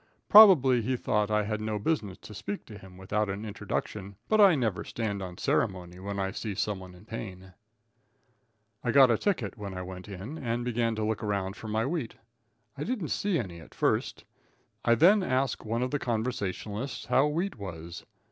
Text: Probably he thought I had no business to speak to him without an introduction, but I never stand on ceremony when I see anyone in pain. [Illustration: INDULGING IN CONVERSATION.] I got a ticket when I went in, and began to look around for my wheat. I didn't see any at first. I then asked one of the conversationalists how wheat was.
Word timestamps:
Probably 0.29 0.81
he 0.81 0.97
thought 0.97 1.29
I 1.29 1.43
had 1.43 1.61
no 1.61 1.77
business 1.77 2.17
to 2.23 2.33
speak 2.33 2.65
to 2.65 2.77
him 2.79 2.97
without 2.97 3.29
an 3.29 3.45
introduction, 3.45 4.15
but 4.29 4.41
I 4.41 4.55
never 4.55 4.83
stand 4.83 5.21
on 5.21 5.37
ceremony 5.37 5.99
when 5.99 6.17
I 6.17 6.31
see 6.31 6.55
anyone 6.69 6.95
in 6.95 7.05
pain. 7.05 7.53
[Illustration: 8.83 8.83
INDULGING 8.83 8.83
IN 8.83 8.83
CONVERSATION.] 8.83 8.83
I 8.83 8.91
got 8.91 9.11
a 9.11 9.17
ticket 9.19 9.57
when 9.59 9.73
I 9.75 9.81
went 9.83 10.09
in, 10.09 10.39
and 10.43 10.65
began 10.65 10.95
to 10.95 11.05
look 11.05 11.21
around 11.21 11.55
for 11.55 11.67
my 11.67 11.85
wheat. 11.85 12.15
I 12.75 12.83
didn't 12.83 13.09
see 13.09 13.37
any 13.37 13.59
at 13.59 13.75
first. 13.75 14.23
I 14.83 14.95
then 14.95 15.21
asked 15.21 15.63
one 15.65 15.83
of 15.83 15.91
the 15.91 15.99
conversationalists 15.99 17.05
how 17.05 17.27
wheat 17.27 17.55
was. 17.59 18.03